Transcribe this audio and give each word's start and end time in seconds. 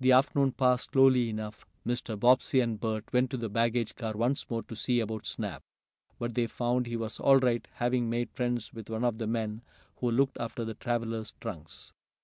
The 0.00 0.10
afternoon 0.10 0.50
passed 0.50 0.90
slowly 0.90 1.30
enough. 1.30 1.64
Mr. 1.86 2.18
Bobbsey 2.18 2.58
and 2.58 2.80
Bert 2.80 3.12
went 3.12 3.30
to 3.30 3.36
the 3.36 3.48
baggage 3.48 3.94
car 3.94 4.14
once 4.14 4.50
more, 4.50 4.64
to 4.64 4.74
see 4.74 4.98
about 4.98 5.26
Snap, 5.26 5.62
but 6.18 6.34
they 6.34 6.48
found 6.48 6.86
he 6.88 6.96
was 6.96 7.20
all 7.20 7.36
right, 7.38 7.68
having 7.74 8.10
made 8.10 8.32
friends 8.32 8.72
with 8.74 8.90
one 8.90 9.04
of 9.04 9.18
the 9.18 9.28
men 9.28 9.62
who 9.98 10.10
looked 10.10 10.38
after 10.38 10.64
the 10.64 10.74
travelers' 10.74 11.34
trunks. 11.40 11.92